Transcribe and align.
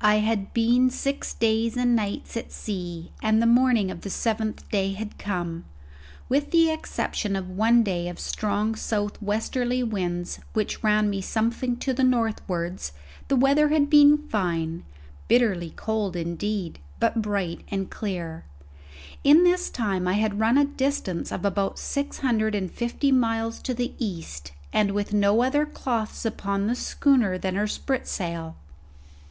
I 0.00 0.20
had 0.20 0.54
been 0.54 0.88
six 0.88 1.34
days 1.34 1.76
and 1.76 1.94
nights 1.94 2.34
at 2.34 2.50
sea, 2.50 3.12
and 3.22 3.42
the 3.42 3.46
morning 3.46 3.90
of 3.90 4.00
the 4.00 4.08
seventh 4.08 4.66
day 4.70 4.94
had 4.94 5.18
come. 5.18 5.66
With 6.30 6.50
the 6.50 6.70
exception 6.70 7.36
of 7.36 7.50
one 7.50 7.82
day 7.82 8.08
of 8.08 8.18
strong 8.18 8.74
south 8.74 9.20
westerly 9.20 9.82
winds, 9.82 10.38
which 10.54 10.82
ran 10.82 11.10
me 11.10 11.20
something 11.20 11.76
to 11.76 11.92
the 11.92 12.02
northwards, 12.02 12.92
the 13.28 13.36
weather 13.36 13.68
had 13.68 13.90
been 13.90 14.16
fine, 14.28 14.82
bitterly 15.28 15.74
cold 15.76 16.16
indeed, 16.16 16.78
but 16.98 17.20
bright 17.20 17.60
and 17.70 17.90
clear. 17.90 18.46
In 19.24 19.44
this 19.44 19.68
time 19.68 20.08
I 20.08 20.14
had 20.14 20.40
run 20.40 20.56
a 20.56 20.64
distance 20.64 21.30
of 21.30 21.44
about 21.44 21.78
six 21.78 22.20
hundred 22.20 22.54
and 22.54 22.70
fifty 22.70 23.12
miles 23.12 23.58
to 23.64 23.74
the 23.74 23.92
east, 23.98 24.52
and 24.72 24.92
with 24.92 25.12
no 25.12 25.42
other 25.42 25.66
cloths 25.66 26.24
upon 26.24 26.66
the 26.66 26.74
schooner 26.74 27.36
than 27.36 27.56
her 27.56 27.66
spritsail. 27.66 28.54